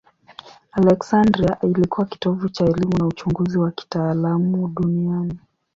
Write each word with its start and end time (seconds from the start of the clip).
Aleksandria 0.71 1.57
ilikuwa 1.63 2.05
kitovu 2.05 2.49
cha 2.49 2.65
elimu 2.65 2.97
na 2.97 3.05
uchunguzi 3.07 3.57
wa 3.57 3.71
kitaalamu 3.71 4.67
duniani. 4.67 5.39